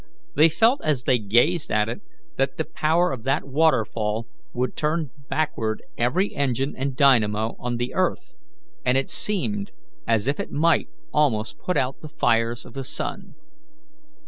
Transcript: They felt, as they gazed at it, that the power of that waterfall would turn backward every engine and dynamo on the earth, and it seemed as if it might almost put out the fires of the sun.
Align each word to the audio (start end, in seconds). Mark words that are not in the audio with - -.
They 0.33 0.49
felt, 0.49 0.81
as 0.83 1.03
they 1.03 1.19
gazed 1.19 1.71
at 1.71 1.87
it, 1.87 2.01
that 2.35 2.57
the 2.57 2.65
power 2.65 3.11
of 3.11 3.21
that 3.25 3.43
waterfall 3.47 4.25
would 4.51 4.75
turn 4.75 5.11
backward 5.29 5.83
every 5.95 6.33
engine 6.33 6.73
and 6.75 6.95
dynamo 6.95 7.55
on 7.59 7.77
the 7.77 7.93
earth, 7.93 8.33
and 8.83 8.97
it 8.97 9.11
seemed 9.11 9.73
as 10.07 10.25
if 10.25 10.39
it 10.39 10.51
might 10.51 10.87
almost 11.13 11.59
put 11.59 11.77
out 11.77 12.01
the 12.01 12.09
fires 12.09 12.65
of 12.65 12.73
the 12.73 12.83
sun. 12.83 13.35